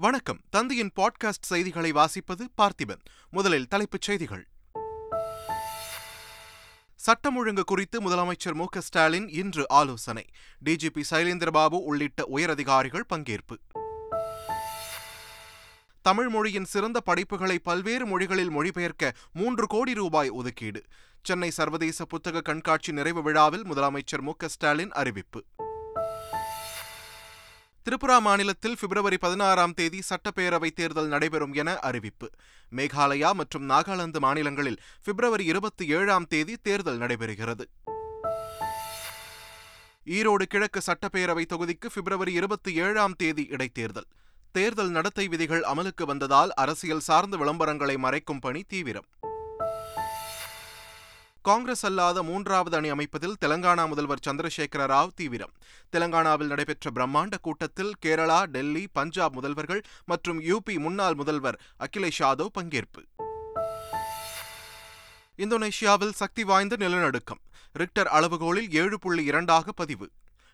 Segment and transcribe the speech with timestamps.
[0.00, 0.40] வணக்கம்.
[0.50, 3.00] தந்தையின் பாட்காஸ்ட் செய்திகளை வாசிப்பது பார்த்திபன்.
[3.30, 4.48] முதலில் தலைப்புச் செய்திகள்.
[6.96, 10.24] சட்டம் ஒழுங்கு குறித்து முதலமைச்சர் மு ஸ்டாலின் இன்று ஆலோசனை.
[10.64, 13.56] டிஜிபி சைலேந்திரபாபு உள்ளிட்ட உயரதிகாரிகள் பங்கேற்பு.
[16.02, 20.82] தமிழ் மொழியின் சிறந்த படைப்புகளை பல்வேறு மொழிகளில் மொழிபெயர்க்க மூன்று கோடி ரூபாய் ஒதுக்கீடு.
[21.22, 25.44] சென்னை சர்வதேச புத்தக கண்காட்சி நிறைவு விழாவில் முதலமைச்சர் மு ஸ்டாலின் அறிவிப்பு.
[27.88, 32.30] திரிபுரா மாநிலத்தில் பிப்ரவரி பதினாறாம் தேதி சட்டப்பேரவை தேர்தல் நடைபெறும் என அறிவிப்பு.
[32.76, 37.64] மேகாலயா மற்றும் நாகாலாந்து மாநிலங்களில் பிப்ரவரி இருபத்தி ஏழாம் தேதி தேர்தல் நடைபெறுகிறது.
[40.04, 44.08] ஈரோடு கிழக்கு சட்டப்பேரவை தொகுதிக்கு பிப்ரவரி இருபத்தி ஏழாம் தேதி இடைத்தேர்தல்.
[44.52, 49.04] தேர்தல் நடத்தை விதிகள் அமலுக்கு வந்ததால் அரசியல் சார்ந்த விளம்பரங்களை மறைக்கும் பணி தீவிரம்.
[51.48, 55.52] காங்கிரஸ் அல்லாத மூன்றாவது அணி அமைப்பதில் தெலங்கானா முதல்வர் சந்திரசேகர ராவ் தீவிரம்.
[55.92, 63.02] தெலங்கானாவில் நடைபெற்ற பிரம்மாண்ட கூட்டத்தில் கேரளா டெல்லி பஞ்சாப் முதல்வர்கள் மற்றும் யூபி முன்னாள் முதல்வர் அகிலேஷ் யாதவ் பங்கேற்பு.
[65.36, 67.40] இந்தோனேஷியாவில் சக்தி வாய்ந்த நிலநடுக்கம்.
[67.78, 70.10] ரிக்டர் அளவுகோலில் ஏழு புள்ளி இரண்டாக பதிவு.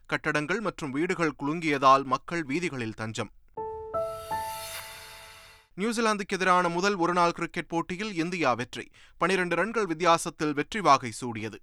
[0.07, 3.31] கட்டடங்கள் மற்றும் வீடுகள் குலுங்கியதால் மக்கள் வீதிகளில் தஞ்சம்.
[5.77, 8.91] நியூசிலாந்துக்கு எதிரான முதல் ஒருநாள் கிரிக்கெட் போட்டியில் இந்தியா வெற்றி.
[9.19, 11.61] பனிரண்டு ரன்கள் வித்தியாசத்தில் வெற்றி வாகை சூடியது.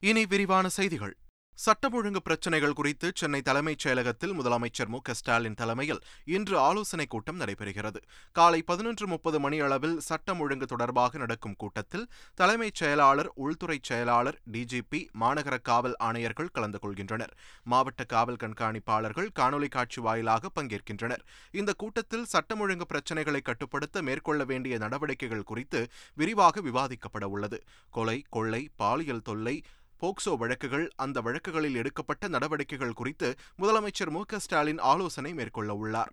[0.00, 1.16] இனி விரிவான செய்திகள்.
[1.56, 4.98] சட்டம் ஒழுங்கு பிரச்சினைகள் குறித்து சென்னை தலைமைச் செயலகத்தில் முதலமைச்சர் மு.
[5.10, 7.96] ஸ்டாலின் தலைமையில் இன்று ஆலோசனைக் கூட்டம் நடைபெறுகிறது.
[8.32, 15.08] காலை பதினொன்று முப்பது மணி அளவில் சட்டம் ஒழுங்கு தொடர்பாக நடக்கும் கூட்டத்தில் தலைமைச் செயலாளர் உள்துறை செயலாளர் டிஜிபி
[15.20, 17.32] மாநகர காவல் ஆணையர்கள் கலந்து கொள்கின்றனர்.
[17.62, 21.24] மாவட்ட காவல் கண்காணிப்பாளர்கள் காணொலி காட்சி வாயிலாக பங்கேற்கின்றனர்.
[21.50, 27.62] இந்த கூட்டத்தில் சட்டம் ஒழுங்கு பிரச்சினைகளை கட்டுப்படுத்த மேற்கொள்ள வேண்டிய நடவடிக்கைகள் குறித்து விரிவாக விவாதிக்கப்பட உள்ளது.
[27.90, 29.62] கொலை கொள்ளை பாலியல் தொல்லை
[30.04, 36.12] போக்சோ வழக்குகள் அந்த வழக்குகளில் எடுக்கப்பட்ட நடவடிக்கைகள் குறித்து முதலமைச்சர் மு ஸ்டாலின் ஆலோசனை மேற்கொள்ள உள்ளார்.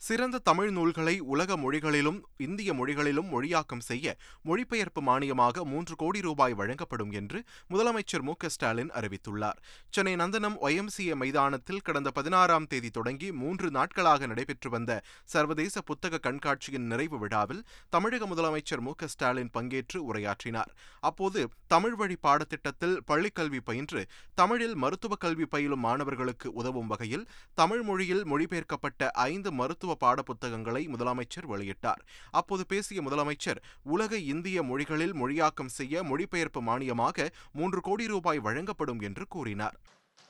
[0.00, 7.10] சிறந்த தமிழ் நூல்களை உலக மொழிகளிலும் இந்திய மொழிகளிலும் மொழியாக்கம் செய்ய மொழிபெயர்ப்பு மானியமாக மூன்று கோடி ரூபாய் வழங்கப்படும்
[7.10, 9.58] என்று முதலமைச்சர் மு ஸ்டாலின் அறிவித்துள்ளார்.
[9.90, 16.86] சென்னை நந்தனம் ஒய்எம்சிஏ மைதானத்தில் கடந்த பதினாறாம் தேதி தொடங்கி மூன்று நாட்களாக நடைபெற்று வந்த சர்வதேச புத்தக கண்காட்சியின்
[16.86, 20.72] நிறைவு விழாவில் தமிழக முதலமைச்சர் மு ஸ்டாலின் பங்கேற்று உரையாற்றினார்.
[21.00, 28.26] அப்போது தமிழ் வழி பாடத்திட்டத்தில் பள்ளிக்கல்வி பயின்று தமிழில் மருத்துவக் கல்வி பயிலும் மாணவர்களுக்கு உதவும் வகையில் தமிழ் மொழியில்
[28.26, 32.02] மொழிபெயர்க்கப்பட்ட ஐந்து மருத்துவ மருத்துவ பாடப்புத்தகங்களை முதலமைச்சர் வெளியிட்டார்.
[32.30, 39.26] அப்போது பேசிய முதலமைச்சர் உலக இந்திய மொழிகளில் மொழியாக்கம் செய்ய மொழிபெயர்ப்பு மானியமாக மூன்று கோடி ரூபாய் வழங்கப்படும் என்று
[39.28, 39.76] கூறினார்.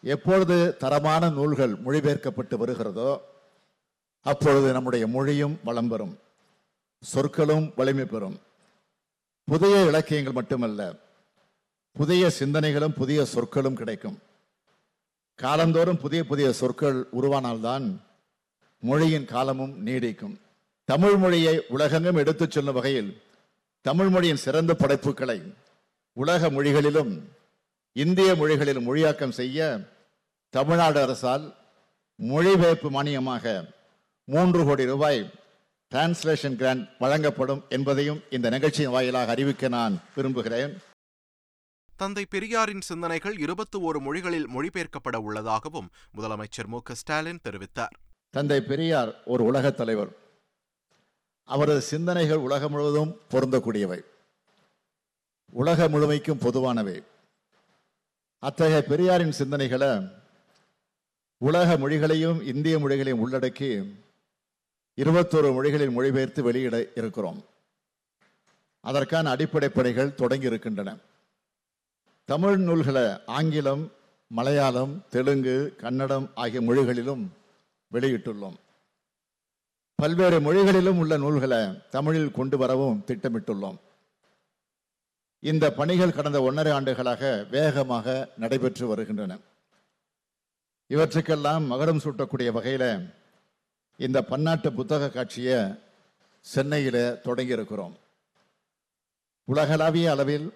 [0.03, 3.11] எப்பொழுது தரமான நூல்கள் மொழிபெயர்க்கப்பட்டு வருகிறதோ
[4.23, 6.15] அப்பொழுது நம்முடைய மொழியும் வளம் பெறும்
[7.03, 8.41] சொற்களும் வலிமை பெறும்.
[9.45, 10.81] புதிய இலக்கியங்கள் மட்டுமல்ல
[11.97, 14.19] புதிய சிந்தனைகளும் புதிய சொற்களும் கிடைக்கும்.
[15.39, 17.87] காலந்தோறும் புதிய புதிய சொற்கள் உருவானால்தான்
[18.81, 20.37] மொழியின் காலமும் நீடிக்கும்.
[20.85, 23.23] தமிழ் மொழியை உலகெங்கும் எடுத்துச் செல்லும் வகையில்
[23.81, 25.55] தமிழ் மொழியின் சிறந்த படைப்புகளை
[26.13, 27.13] உலக மொழிகளிலும்
[27.93, 29.79] இந்திய மொழிகளிலும் மொழியாக்கம் செய்ய
[30.51, 31.45] தமிழ்நாடு அரசால்
[32.15, 33.75] மொழிபெயர்ப்பு மானியமாக
[34.25, 35.31] மூன்று கோடி ரூபாய்
[35.91, 40.79] டிரான்ஸ்லேஷன் கிராண்ட் வழங்கப்படும் என்பதையும் இந்த நிகழ்ச்சியின் வாயிலாக அறிவிக்க நான் விரும்புகிறேன்.
[41.97, 47.97] தந்தை பெரியாரின் சிந்தனைகள் இருபத்தி ஓரு மொழிகளில் மொழிபெயர்க்கப்பட உள்ளதாகவும் முதலமைச்சர் மு ஸ்டாலின் தெரிவித்தார்.
[48.31, 50.17] தந்தை பெரியார் ஒரு உலக தலைவர்.
[51.45, 54.05] அவரது சிந்தனைகள் உலகம் முழுவதும் பொருந்தக்கூடியவை.
[55.51, 57.03] உலக முழுமைக்கும் பொதுவானவை.
[58.39, 60.13] அத்தகைய பெரியாரின் சிந்தனைகளை
[61.39, 63.95] உலக மொழிகளையும் இந்திய மொழிகளையும் உள்ளடக்கி
[64.97, 67.45] இருபத்தோரு மொழிகளில் மொழிபெயர்த்து வெளியிட இருக்கிறோம்.
[68.81, 70.97] அதற்கான அடிப்படை பணிகள் தொடங்கி இருக்கின்றன.
[72.25, 73.93] தமிழ் நூல்களை ஆங்கிலம்
[74.27, 77.39] மலையாளம் தெலுங்கு கன்னடம் ஆகிய மொழிகளிலும்
[77.95, 78.59] வெளியிட்டுள்ளோம்.
[79.95, 83.79] பல்வேறு மொழிகளிலும் உள்ள நூல்களை தமிழில் கொண்டு வரவும் திட்டமிட்டுள்ளோம்.
[85.43, 89.39] இந்த பணிகள் கடந்த ஒன்றரை ஆண்டுகளாக வேகமாக நடைபெற்று வருகின்றன.
[90.87, 92.91] இவற்றுக்கெல்லாம் மகரம் சூட்டக்கூடிய வகையில்
[93.97, 95.59] இந்த பன்னாட்டு புத்தக காட்சியை
[96.41, 97.95] சென்னையில் தொடங்கி இருக்கிறோம்
[99.45, 100.47] உலகளாவிய அளவில்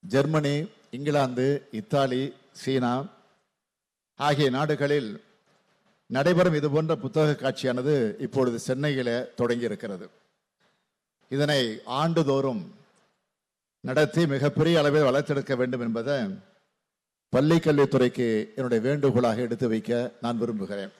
[0.00, 0.54] ஜெர்மனி
[0.90, 2.22] இங்கிலாந்து இத்தாலி
[2.52, 2.92] சீனா
[4.20, 5.10] ஆகிய நாடுகளில்
[6.10, 10.10] நடைபெறும் இது போன்ற புத்தக காட்சியானது இப்பொழுது சென்னையில் தொடங்கி இருக்கிறது
[11.28, 12.62] இதனை ஆண்டுதோறும்
[13.80, 16.16] நடத்தி மிகப்பெரிய அளவில் வளர்த்தெடுக்க வேண்டும் என்பதை
[17.32, 20.92] பள்ளி கல்வித்துறைக்கு என்னுடைய வேண்டுகோளாக எடுத்து வைக்க நான் விரும்புகிறேன்.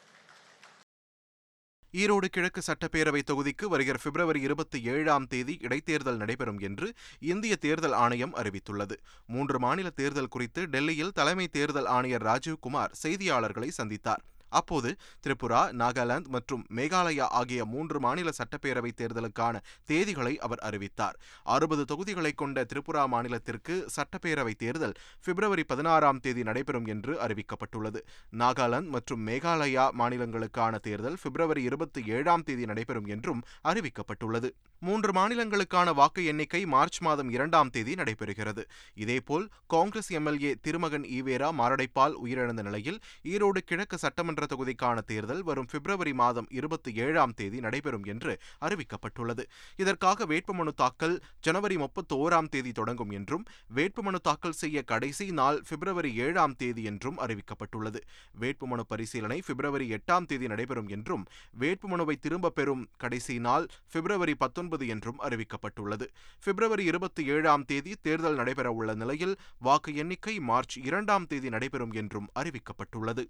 [1.92, 8.34] ஈரோடு கிழக்கு சட்டப்பேரவை தொகுதிக்கு வருகிற பிப்ரவரி இருபத்தி ஏழாம் தேதி இடைத்தேர்தல் நடைபெறும் என்று இந்திய தேர்தல் ஆணையம்
[8.34, 8.96] அறிவித்துள்ளது.
[9.26, 14.24] மூன்று மாநில தேர்தல் குறித்து டெல்லியில் தலைமை தேர்தல் ஆணையர் ராஜீவ்குமார் செய்தியாளர்களை சந்தித்தார்.
[14.48, 14.96] அப்போது
[15.26, 21.16] திரிபுரா நாகாலாந்து மற்றும் மேகாலயா ஆகிய மூன்று மாநில சட்டப்பேரவை தேர்தலுக்கான தேதிகளை அவர் அறிவித்தார்.
[21.42, 28.00] அறுபது தொகுதிகளை கொண்ட திரிபுரா மாநிலத்திற்கு சட்டப்பேரவை தேர்தல் பிப்ரவரி பதினாறாம் தேதி நடைபெறும் என்று அறிவிக்கப்பட்டுள்ளது.
[28.32, 34.50] நாகாலாந்து மற்றும் மேகாலயா மாநிலங்களுக்கான தேர்தல் பிப்ரவரி இருபத்தி ஏழாம் தேதி நடைபெறும் என்றும் அறிவிக்கப்பட்டுள்ளது.
[34.80, 38.62] மூன்று மாநிலங்களுக்கான வாக்கு எண்ணிக்கை மார்ச் மாதம் இரண்டாம் தேதி நடைபெறுகிறது.
[38.94, 46.12] இதேபோல் காங்கிரஸ் எம்எல்ஏ திருமகன் ஈவேரா மாரடைப்பால் உயிரிழந்த நிலையில் ஈரோடு கிழக்கு சட்டமன்ற தொகுதிக்கான தேர்தல் வரும் பிப்ரவரி
[46.12, 49.44] மாதம் இருபத்தி ஏழாம் தேதி நடைபெறும் என்று அறிவிக்கப்பட்டுள்ளது.
[49.76, 53.44] இதற்காக வேட்புமனு தாக்கல் ஜனவரி முப்பத்தி ஓராம் தேதி தொடங்கும் என்றும்
[53.74, 58.00] வேட்புமனு தாக்கல் செய்ய கடைசி நாள் பிப்ரவரி ஏழாம் தேதி என்றும் அறிவிக்கப்பட்டுள்ளது.
[58.40, 61.26] வேட்புமனு பரிசீலனை பிப்ரவரி எட்டாம் தேதி நடைபெறும் என்றும்
[61.58, 66.06] வேட்புமனுவை திரும்பப் பெறும் கடைசி நாள் பிப்ரவரி பத்தொன்பது என்றும் அறிவிக்கப்பட்டுள்ளது.
[66.44, 73.26] பிப்ரவரி இருபத்தி ஏழாம் தேதி தேர்தல் நடைபெறவுள்ள நிலையில் வாக்கு எண்ணிக்கை மார்ச் இரண்டாம் தேதி நடைபெறும் என்றும் அறிவிக்கப்பட்டுள்ளது.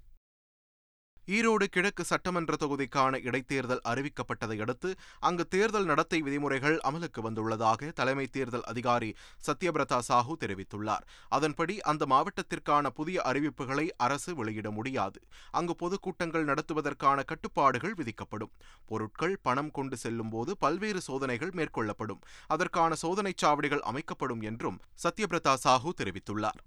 [1.37, 4.91] ஈரோடு கிழக்கு சட்டமன்ற தொகுதிக்கான இடைத்தேர்தல் அறிவிக்கப்பட்டதை அடுத்து
[5.21, 9.11] அங்கு தேர்தல் நடத்தை விதிமுறைகள் அமலுக்கு வந்துள்ளதாக தலைமை தேர்தல் அதிகாரி
[9.47, 11.05] சத்யபிரதா சாஹூ தெரிவித்துள்ளார்.
[11.29, 15.21] அதன்படி அந்த மாவட்டத்திற்கான புதிய அறிவிப்புகளை அரசு வெளியிட முடியாது.
[15.51, 18.55] அங்கு பொதுக்கூட்டங்கள் நடத்துவதற்கான கட்டுப்பாடுகள் விதிக்கப்படும்.
[18.87, 22.25] பொருட்கள் பணம் கொண்டு செல்லும் போது பல்வேறு சோதனைகள் மேற்கொள்ளப்படும்.
[22.47, 26.61] அதற்கான சோதனைச் சாவடிகள் அமைக்கப்படும் என்றும் சத்யபிரதா சாஹூ தெரிவித்துள்ளார்.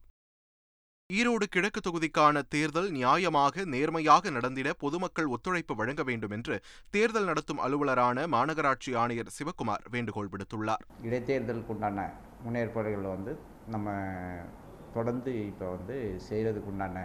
[1.17, 6.55] ஈரோடு கிழக்கு தொகுதிக்கான தேர்தல் நியாயமாக நேர்மையாக நடந்திட பொதுமக்கள் ஒத்துழைப்பு வழங்க வேண்டும் என்று
[6.95, 10.83] தேர்தல் நடத்தும் அலுவலரான மாநகராட்சி ஆணையர் சிவக்குமார் வேண்டுகோள் விடுத்துள்ளார்.
[11.07, 12.05] இடைத்தேர்தலுக்கு உண்டான
[12.45, 13.33] முன்னேற்பாடுகள் வந்து
[13.75, 13.95] நம்ம
[14.97, 15.97] தொடர்ந்து இப்போ வந்து
[16.29, 17.03] செய்கிறதுக்கு உண்டான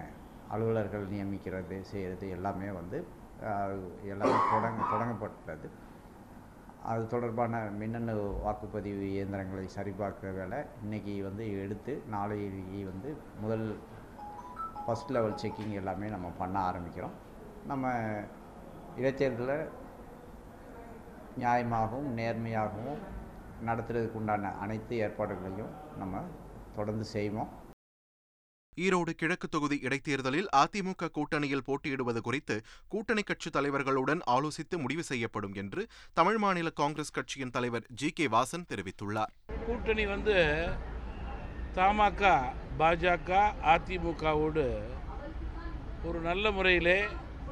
[0.54, 3.00] அலுவலர்கள் நியமிக்கிறது செய்கிறது எல்லாமே வந்து
[4.12, 5.68] எல்லாமே தொடங்க தொடங்கப்பட்டது.
[6.90, 8.12] அது தொடர்பான மின்னணு
[8.44, 13.10] வாக்குப்பதிவு இயந்திரங்களை சரிபார்க்குற வேலை இன்றைக்கி வந்து எடுத்து நாளைக்கு வந்து
[13.42, 13.64] முதல்
[14.86, 17.14] ஃபஸ்ட் லெவல் செக்கிங் எல்லாமே நம்ம பண்ண ஆரம்பிக்கிறோம்.
[17.70, 17.92] நம்ம
[19.00, 19.68] இடைத்தேர்தலில்
[21.42, 23.00] நியாயமாகவும் நேர்மையாகவும்
[23.68, 26.22] நடத்துறதுக்கு உண்டான அனைத்து ஏற்பாடுகளையும் நம்ம
[26.76, 27.50] தொடர்ந்து செய்வோம்.
[28.84, 32.56] ஈரோடு கிழக்கு தொகுதி இடைத்தேர்தலில் அதிமுக கூட்டணியில் போட்டியிடுவது குறித்து
[32.92, 35.82] கூட்டணி கட்சி தலைவர்களுடன் ஆலோசித்து முடிவு செய்யப்படும் என்று
[36.18, 39.32] தமிழ் மாநில காங்கிரஸ் கட்சியின் தலைவர் ஜி கே வாசன் தெரிவித்துள்ளார்.
[39.66, 40.36] கூட்டணி வந்து
[41.78, 42.32] தமாக
[42.80, 43.30] பாஜக
[43.72, 44.64] அதிமுகவோடு
[46.08, 46.96] ஒரு நல்ல முறையிலே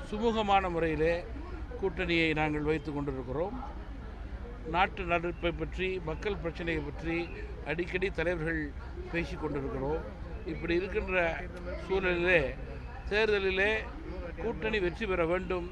[0.09, 1.15] சுமூகமான முறையிலே
[1.81, 3.57] கூட்டணியை நாங்கள் வைத்து கொண்டிருக்கிறோம்.
[4.75, 7.17] நாட்டு நடப்பை பற்றி மக்கள் பிரச்சனையை பற்றி
[7.71, 8.61] அடிக்கடி தலைவர்கள்
[9.13, 10.03] பேசி கொண்டிருக்கிறோம்.
[10.53, 11.25] இப்படி இருக்கின்ற
[11.87, 12.41] சூழலிலே
[13.11, 13.73] தேர்தலிலே
[14.43, 15.67] கூட்டணி வெற்றி பெற வேண்டும்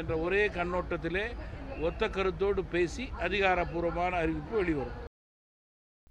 [0.00, 1.24] என்ற ஒரே கண்ணோட்டத்திலே
[1.88, 4.98] ஒத்த கருத்தோடு பேசி அதிகாரப்பூர்வமான அறிவிப்பு வெளிவரும்.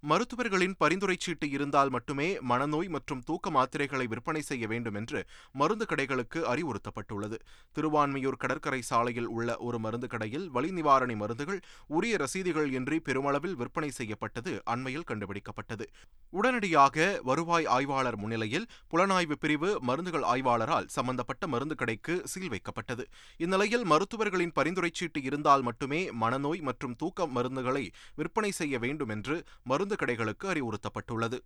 [0.09, 5.19] மருத்துவர்களின் பரிந்துரை சீட்டு இருந்தால் மட்டுமே மனநோய் மற்றும் தூக்க மாத்திரைகளை விற்பனை செய்ய வேண்டும் என்று
[5.59, 7.37] மருந்து கடைகளுக்கு அறிவுறுத்தப்பட்டுள்ளது.
[7.75, 11.59] திருவான்மையூர் கடற்கரை சாலையில் உள்ள ஒரு மருந்து கடையில் வலி நிவாரணி மருந்துகள்
[11.97, 15.87] உரிய ரசீதுகள் இன்றி பெருமளவில் விற்பனை செய்யப்பட்டது அண்மையில் கண்டுபிடிக்கப்பட்டது.
[16.33, 23.05] உடனடியாக வருவாய் ஆய்வாளர் முன்னிலையில் புலனாய்வு பிரிவு மருந்துகள் ஆய்வாளரால் சம்பந்தப்பட்ட மருந்து கடைக்கு சீல் வைக்கப்பட்டது.
[23.37, 29.89] இந்நிலையில் மருத்துவர்களின் பரிந்துரை சீட்டு இருந்தால் மட்டுமே மனநோய் மற்றும் தூக்க மருந்துகளை விற்பனை செய்ய வேண்டும் என்று மருந்து
[29.95, 31.39] கடைகளுக்கு அறிவுறுத்தப்பட்டுள்ளது.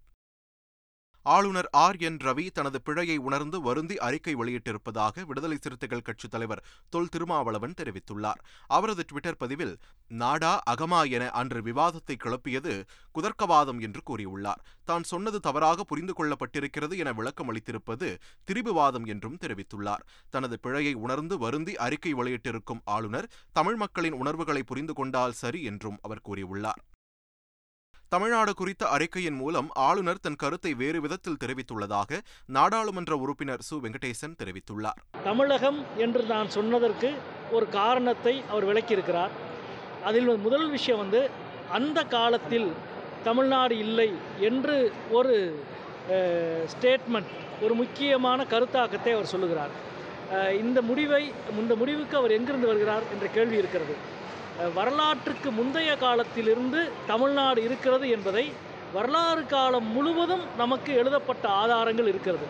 [1.22, 1.96] ஆளுநர் ஆர்.
[1.96, 2.18] என்.
[2.18, 8.42] ரவி தனது பிழையை உணர்ந்து வருந்தி அறிக்கை வெளியிட்டிருப்பதாக விடுதலை சிறுத்தைகள் கட்சித் தலைவர் தொல் திருமாவளவன் தெரிவித்துள்ளார்.
[8.68, 12.84] அவரது ட்விட்டர் பதிவில் நாடா அகமா என அன்று விவாதத்தை கிளப்பியது
[13.16, 14.62] குதர்க்கவாதம் என்று கூறியுள்ளார்.
[14.84, 18.20] தான் சொன்னது தவறாக புரிந்து கொள்ளப்பட்டிருக்கிறது என விளக்கம் அளித்திருப்பது
[18.52, 20.04] திரிபுவாதம் என்றும் தெரிவித்துள்ளார்.
[20.30, 26.22] தனது பிழையை உணர்ந்து வருந்தி அறிக்கை வெளியிட்டிருக்கும் ஆளுநர் தமிழ் மக்களின் உணர்வுகளை புரிந்து கொண்டால் சரி என்றும் அவர்
[26.26, 26.84] கூறியுள்ளார்.
[28.14, 32.20] தமிழ்நாடு குறித்த அறிக்கையின் மூலம் ஆளுநர் தன் கருத்தை வேறு விதத்தில் தெரிவித்துள்ளதாக
[32.58, 33.76] நாடாளுமன்ற உறுப்பினர் சு.
[33.86, 35.00] வெங்கடேசன் தெரிவித்துள்ளார்.
[35.30, 37.10] தமிழகம் என்று நான் சொன்னதற்கு
[37.52, 39.34] ஒரு காரணத்தை அவர் விளக்கியிருக்கிறார்.
[40.10, 41.22] அதில் முதல் விஷயம் வந்து
[41.78, 42.70] அந்த காலத்தில்
[43.28, 44.10] தமிழ்நாடு இல்லை
[44.50, 44.76] என்று
[45.18, 45.36] ஒரு
[46.74, 47.32] ஸ்டேட்மெண்ட்
[47.66, 49.74] ஒரு முக்கியமான கருத்தாக்கத்தை அவர் சொல்லுகிறார்.
[50.62, 51.24] இந்த முடிவை
[51.62, 53.96] இந்த முடிவுக்கு அவர் எங்கிருந்து வருகிறார் என்ற கேள்வி இருக்கிறது.
[54.76, 58.52] வரலாற்றுக்கு முந்தைய காலத்திலிருந்து தமிழ்நாடு இருக்கிறது என்பதை
[58.94, 62.46] வரலாறு காலம் முழுவதும் நமக்கு எழுதப்பட்ட ஆதாரங்கள் இருக்கிறது.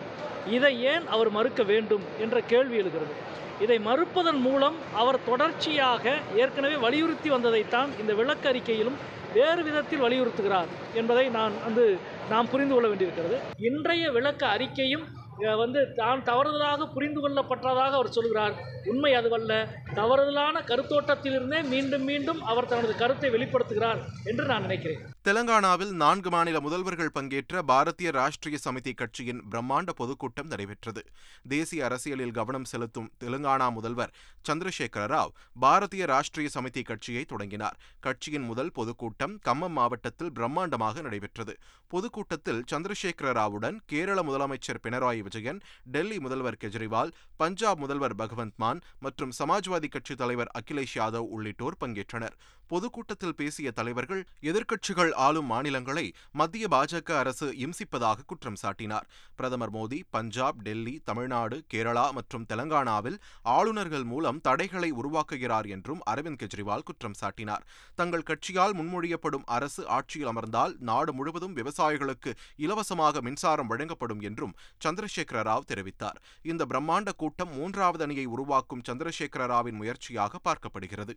[0.50, 3.14] இதை ஏன் அவர் மறுக்க வேண்டும் என்ற கேள்வி எழுகிறது.
[3.60, 8.98] இதை மறுப்பதன் மூலம் அவர் தொடர்ச்சியாக ஏற்கனவே வலியுறுத்தி வந்ததைத்தான் இந்த விளக்கறிக்கையிலும்
[9.34, 11.96] வேறு விதத்தில் வலியுறுத்துகிறார் என்பதை நான் வந்து
[12.28, 13.38] நாம் புரிந்து கொள்ள வேண்டியிருக்கிறது.
[13.56, 18.54] இன்றைய விளக்க அறிக்கையும் வந்து தான் தவறுதலாக புரிந்து கொள்ளப்பட்டதாக அவர் சொல்கிறார்.
[18.84, 19.66] உண்மை அதுவல்ல.
[19.94, 25.15] தவறுதலான கருத்தோட்டத்திலிருந்தே மீண்டும் மீண்டும் அவர் தனது கருத்தை வெளிப்படுத்துகிறார் என்று நான் நினைக்கிறேன்.
[25.26, 31.02] தெலங்கானாவில் நான்கு மாநில முதல்வர்கள் பங்கேற்ற பாரதிய ராஷ்டிரிய சமிதி கட்சியின் பிரம்மாண்ட பொதுக்கூட்டம் நடைபெற்றது.
[31.48, 34.12] தேசிய அரசியலில் கவனம் செலுத்தும் தெலுங்கானா முதல்வர்
[34.48, 37.78] சந்திரசேகர ராவ் பாரதிய ராஷ்டிரிய சமிதி கட்சியை தொடங்கினார்.
[38.00, 41.56] கட்சியின் முதல் பொதுக்கூட்டம் கம்மம் மாவட்டத்தில் பிரம்மாண்டமாக நடைபெற்றது.
[41.88, 49.34] பொதுக்கூட்டத்தில் சந்திரசேகர ராவுடன் கேரள முதலமைச்சர் பினராயி விஜயன் டெல்லி முதல்வர் கெஜ்ரிவால் பஞ்சாப் முதல்வர் பகவந்த் மான் மற்றும்
[49.38, 52.38] சமாஜ்வாதி கட்சி தலைவர் அகிலேஷ் யாதவ் உள்ளிட்டோர் பங்கேற்றனர்.
[52.66, 59.06] பொதுக்கூட்டத்தில் பேசிய தலைவர்கள் எதிர்க்கட்சிகள் ஆளும் மாநிலங்களை மத்திய பாஜக அரசு இம்சிப்பதாக குற்றம் சாட்டினார்.
[59.36, 66.84] பிரதமர் மோடி பஞ்சாப் டெல்லி தமிழ்நாடு கேரளா மற்றும் தெலங்கானாவில் ஆளுநர்கள் மூலம் தடைகளை உருவாக்குகிறார் என்றும் அரவிந்த் கெஜ்ரிவால்
[66.84, 67.64] குற்றம் சாட்டினார்.
[67.94, 75.70] தங்கள் கட்சியால் முன்மொழியப்படும் அரசு ஆட்சியில் அமர்ந்தால் நாடு முழுவதும் விவசாயிகளுக்கு இலவசமாக மின்சாரம் வழங்கப்படும் என்றும் சந்திரசேகர ராவ்
[75.72, 76.20] தெரிவித்தார்.
[76.42, 81.14] இந்த பிரம்மாண்ட கூட்டம் மூன்றாவது அணியை உருவாக்கும் சந்திரசேகர ராவின் முயற்சியாக பார்க்கப்படுகிறது.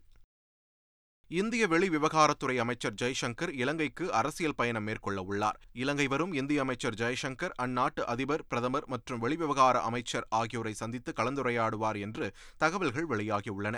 [1.31, 5.57] இந்திய வெளி விவகாரத்துறை அமைச்சர் ஜெய்சங்கர் இலங்கைக்கு அரசியல் பயணம் மேற்கொள்ள உள்ளார்.
[5.73, 12.27] இலங்கை வரும் இந்திய அமைச்சர் ஜெய்சங்கர் அந்நாட்டு அதிபர் பிரதமர் மற்றும் வெளிவிவகார அமைச்சர் ஆகியோரை சந்தித்து கலந்துரையாடுவார் என்று
[12.57, 13.77] தகவல்கள் வெளியாகியுள்ளன.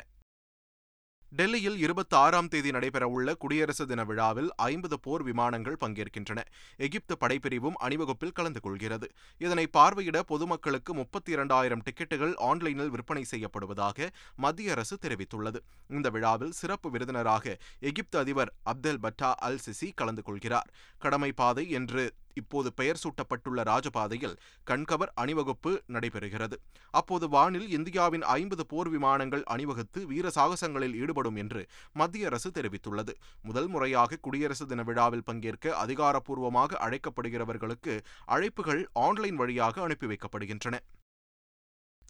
[1.33, 6.39] டெல்லியில் இருபத்தி ஆறாம் தேதி நடைபெறவுள்ள குடியரசு தின விழாவில் ஐம்பது போர் விமானங்கள் பங்கேற்கின்றன.
[6.77, 9.07] எகிப்து படைப்பிரிவும் அணிவகுப்பில் கலந்து கொள்கிறது.
[9.37, 15.61] இதனை பார்வையிட பொதுமக்களுக்கு முப்பத்தி இரண்டாயிரம் டிக்கெட்டுகள் ஆன்லைனில் விற்பனை செய்யப்படுவதாக மத்திய அரசு தெரிவித்துள்ளது.
[15.89, 20.69] இந்த விழாவில் சிறப்பு விருந்தினராக எகிப்து அதிபர் அப்தெல் பட்டா அல் சிசி கலந்து கொள்கிறார்.
[20.97, 24.35] கடமை பாதை என்று இப்போது பெயர் சூட்டப்பட்டுள்ள ராஜபாதையில்
[24.69, 26.57] கண்கவர் அணிவகுப்பு நடைபெறுகிறது.
[26.91, 33.15] அப்போது வானில் இந்தியாவின் ஐம்பது போர் விமானங்கள் அணிவகுத்து வீர சாகசங்களில் ஈடுபடும் என்று மத்திய அரசு தெரிவித்துள்ளது.
[33.41, 40.77] முதல் முறையாக குடியரசு தின விழாவில் பங்கேற்க அதிகாரப்பூர்வமாக அழைக்கப்படுகிறவர்களுக்கு அழைப்புகள் ஆன்லைன் வழியாக அனுப்பி வைக்கப்படுகின்றன.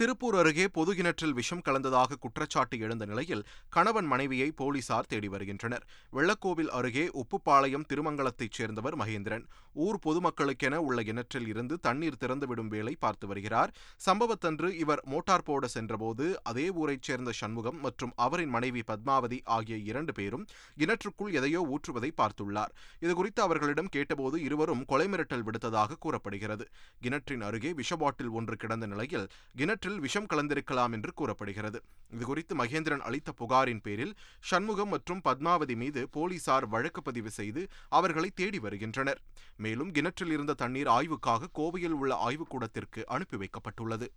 [0.01, 5.83] திருப்பூர் அருகே பொது கிணற்றில் விஷம் கலந்ததாக குற்றச்சாட்டு எழுந்த நிலையில் கணவன் மனைவியை போலீசார் தேடி வருகின்றனர்.
[6.13, 9.43] வெள்ளக்கோவில் அருகே உப்புப்பாளையம் திருமங்கலத்தைச் சேர்ந்தவர் மகேந்திரன்.
[9.73, 13.73] ஊர் பொதுமக்களுக்கென உள்ள கிணற்றில் இருந்து தண்ணீர் திறந்துவிடும் வேலை பார்த்து வருகிறார்.
[14.05, 20.13] சம்பவத்தன்று இவர் மோட்டார் போட சென்றபோது அதே ஊரைச் சேர்ந்த சண்முகம் மற்றும் அவரின் மனைவி பத்மாவதி ஆகிய இரண்டு
[20.13, 22.73] பேரும் கிணற்றுக்குள் எதையோ ஊற்றுவதை பார்த்துள்ளார்.
[23.01, 26.67] இதுகுறித்து அவர்களிடம் கேட்டபோது இருவரும் கொலை மிரட்டல் விடுத்ததாக கூறப்படுகிறது.
[26.99, 31.83] கிணற்றின் அருகே விஷ பாட்டில் ஒன்று கிடந்த நிலையில் கிணற்றில் விஷம் கலந்திருக்கலாம் என்று கூறப்படுகிறது.
[32.11, 38.59] இதுகுறித்து மகேந்திரன் அளித்த புகாரின் பேரில் சண்முகம் மற்றும் பத்மாவதி மீது போலீசார் வழக்கு பதிவு செய்து அவர்களை தேடி
[38.59, 39.21] வருகின்றனர்.
[39.57, 44.07] மேலும் கிணற்றில் இருந்த தண்ணீர் ஆய்வுக்காக கோவையில் உள்ள ஆய்வுக்கூடத்திற்கு அனுப்பி வைக்கப்பட்டுள்ளது.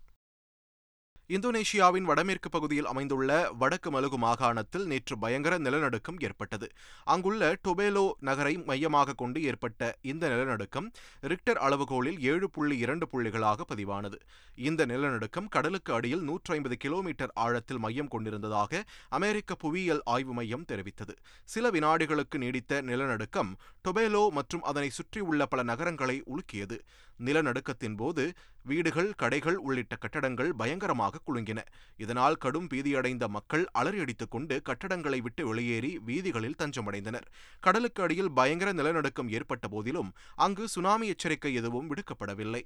[1.29, 3.29] இந்தோனேஷியாவின் வடமேற்கு பகுதியில் அமைந்துள்ள
[3.61, 6.67] வடக்கு மலுகு மாகாணத்தில் நேற்று பயங்கர நிலநடுக்கம் ஏற்பட்டது.
[7.03, 10.87] அங்குள்ள டொபேலோ நகரை மையமாக கொண்டு ஏற்பட்ட இந்த நிலநடுக்கம்
[11.21, 14.19] ரிக்டர் அளவுகோலில் ஏழு புள்ளி இரண்டு புள்ளிகளாக பதிவானது.
[14.55, 21.15] இந்த நிலநடுக்கம் கடலுக்கு அடியில் நூற்றி ஐம்பது கிலோமீட்டர் ஆழத்தில் மையம் கொண்டிருந்ததாக அமெரிக்க புவியியல் ஆய்வு மையம் தெரிவித்தது.
[21.45, 23.51] சில வினாடிகளுக்கு நீடித்த நிலநடுக்கம்
[23.87, 26.79] டொபேலோ மற்றும் அதனை சுற்றியுள்ள பல நகரங்களை உலுக்கியது.
[27.19, 31.59] நிலநடுக்கத்தின் போது வீடுகள் கடைகள் உள்ளிட்ட கட்டடங்கள் பயங்கரமாக குலுங்கின.
[31.97, 37.27] இதனால் கடும் பீதியடைந்த மக்கள் அலறியடித்துக் கொண்டு கட்டடங்களை விட்டு வெளியேறி வீதிகளில் தஞ்சமடைந்தனர்.
[37.59, 42.63] கடலுக்கு அடியில் பயங்கர நிலநடுக்கம் ஏற்பட்ட போதிலும் அங்கு சுனாமி எச்சரிக்கை எதுவும் விடுக்கப்படவில்லை.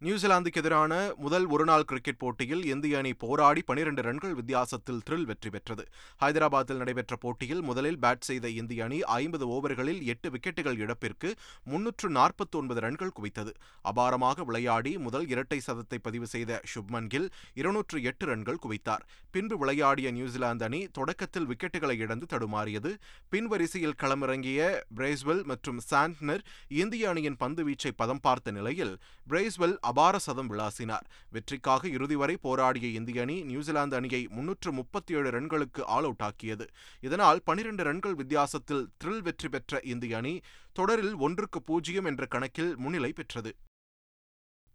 [0.00, 5.84] நியூசிலாந்துக்கு எதிரான முதல் ஒருநாள் கிரிக்கெட் போட்டியில் இந்திய அணி போராடி பனிரெண்டு ரன்கள் வித்தியாசத்தில் த்ரில் வெற்றி பெற்றது.
[6.22, 11.28] ஹைதராபாத்தில் நடைபெற்ற போட்டியில் முதலில் பேட் செய்த இந்திய அணி ஐம்பது ஓவர்களில் எட்டு விக்கெட்டுகள் இழப்பிற்கு
[11.70, 13.54] முன்னூற்று நாற்பத்தி ஒன்பது ரன்கள் குவித்தது.
[13.92, 19.06] அபாரமாக விளையாடி முதல் இரட்டை சதத்தை பதிவு செய்த சுப்மன் கில் இருநூற்று எட்டு ரன்கள் குவித்தார்.
[19.30, 22.92] பின்பு விளையாடிய நியூசிலாந்து அணி தொடக்கத்தில் விக்கெட்டுகளை இழந்து தடுமாறியது.
[23.32, 26.44] பின்வரிசையில் களமிறங்கிய பிரேஸ்வெல் மற்றும் சாண்ட்னர்
[26.82, 28.94] இந்திய அணியின் பந்து வீச்சை பதம் பார்த்த நிலையில்
[29.30, 31.06] பிரேஸ்வெல் அபார சதம் விளாசினார்.
[31.30, 36.66] வெற்றிக்காக இறுதி வரை போராடிய இந்திய அணி நியூசிலாந்து அணியை முன்னூற்று முப்பத்தி ஏழு ரன்களுக்கு ஆல் அவுட் ஆக்கியது.
[37.00, 40.34] இதனால் பனிரெண்டு ரன்கள் வித்தியாசத்தில் த்ரில் வெற்றி பெற்ற இந்திய அணி
[40.72, 43.52] தொடரில் ஒன்றுக்கு பூஜ்ஜியம் என்ற கணக்கில் முன்னிலை பெற்றது.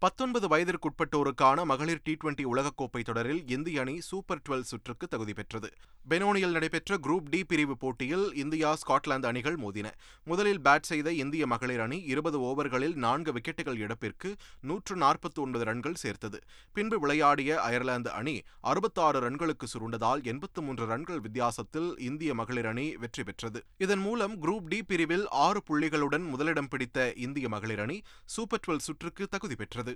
[0.03, 5.70] பத்தொன்பது வயதிற்குட்பட்டோருக்கான மகளிர் டி டுவெண்டி உலகக்கோப்பை தொடரில் இந்திய அணி சூப்பர் டுவெல் சுற்றுக்கு தகுதி பெற்றது.
[6.10, 9.88] பெனோனியில் நடைபெற்ற குரூப் டி பிரிவு போட்டியில் இந்தியா ஸ்காட்லாந்து அணிகள் மோதின.
[10.24, 16.00] முதலில் பேட் செய்த இந்திய மகளிர் அணி இருபது ஓவர்களில் நான்கு விக்கெட்டுகள் இழப்பிற்கு நூற்று நாற்பத்தி ஒன்பது ரன்கள்
[16.03, 16.39] சேர்த்தது.
[16.74, 23.24] பின்பு விளையாடிய அயர்லாந்து அணி அறுபத்தாறு ரன்களுக்கு சுருண்டதால் எண்பத்து மூன்று ரன்கள் வித்தியாசத்தில் இந்திய மகளிர் அணி வெற்றி
[23.24, 23.62] பெற்றது.
[23.77, 28.00] இதன் மூலம் குரூப் டி பிரிவில் ஆறு புள்ளிகளுடன் முதலிடம் பிடித்த இந்திய மகளிர் அணி
[28.38, 29.88] சூப்பர் டுவெல் சுற்றுக்கு தகுதி பெற்றது.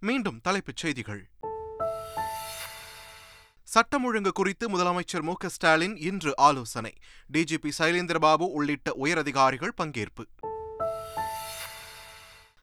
[0.00, 1.30] மீண்டும் தலைப்புச் செய்திகள்.
[3.64, 6.92] சட்டம் ஒழுங்கு குறித்து முதலமைச்சர் மு ஸ்டாலின் இன்று ஆலோசனை.
[7.32, 10.24] டிஜிபி சைலேந்திரபாபு உள்ளிட்ட உயரதிகாரிகள் பங்கேற்பு.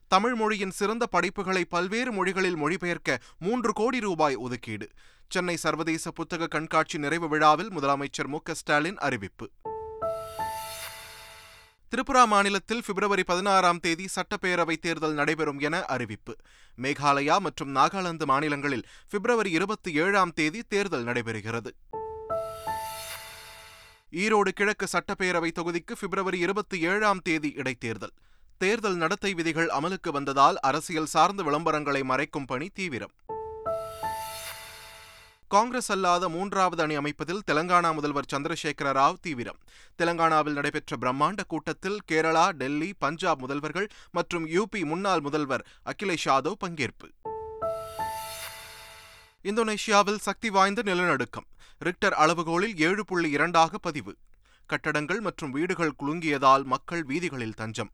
[0.08, 4.88] தமிழ் மொழியின் சிறந்த படைப்புகளை பல்வேறு மொழிகளில் மொழிபெயர்க்க மூன்று கோடி ரூபாய் ஒதுக்கீடு.
[5.28, 9.50] சென்னை சர்வதேச புத்தக கண்காட்சி நிறைவு விழாவில் முதலமைச்சர் மு ஸ்டாலின் அறிவிப்பு.
[11.94, 16.36] திரிபுரா மாநிலத்தில் பிப்ரவரி பதினாறாம் தேதி சட்டப்பேரவை தேர்தல் நடைபெறும் என அறிவிப்பு.
[16.82, 21.70] மேகாலயா மற்றும் நாகாலாந்து மாநிலங்களில் பிப்ரவரி இருபத்தி ஏழாம் தேதி தேர்தல் நடைபெறுகிறது.
[24.10, 28.14] ஈரோடு கிழக்கு சட்டப்பேரவை தொகுதிக்கு பிப்ரவரி இருபத்தி ஏழாம் தேதி இடைத்தேர்தல்.
[28.58, 33.12] தேர்தல் நடத்தை விதிகள் அமலுக்கு வந்ததால் அரசியல் சார்ந்த விளம்பரங்களை மறைக்கும் பணி தீவிரம்.
[35.54, 39.58] காங்கிரஸ் அல்லாத மூன்றாவது அணி அமைப்பதில் தெலங்கானா முதல்வர் சந்திரசேகர ராவ் தீவிரம்.
[39.98, 47.08] தெலங்கானாவில் நடைபெற்ற பிரம்மாண்ட கூட்டத்தில் கேரளா டெல்லி பஞ்சாப் முதல்வர்கள் மற்றும் யூபி முன்னாள் முதல்வர் அகிலேஷ் யாதவ் பங்கேற்பு.
[49.42, 51.46] இந்தோனேஷியாவில் சக்தி வாய்ந்த நிலநடுக்கம்.
[51.84, 54.16] ரிக்டர் அளவுகோலில் ஏழு புள்ளி இரண்டாக பதிவு.
[54.66, 57.90] கட்டடங்கள் மற்றும் வீடுகள் குலுங்கியதால் மக்கள் வீதிகளில் தஞ்சம்.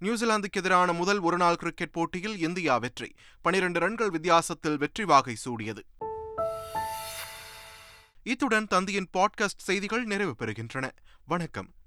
[0.00, 3.14] நியூசிலாந்துக்கு எதிரான முதல் ஒருநாள் கிரிக்கெட் போட்டியில் இந்தியா வெற்றி.
[3.42, 5.84] பனிரெண்டு ரன்கள் வித்தியாசத்தில் வெற்றி வாகை சூடியது.
[8.22, 10.90] இத்துடன் தந்தியின் பாட்காஸ்ட் செய்திகள் நிறைவு பெறுகின்றன.
[11.26, 11.74] வணக்கம்.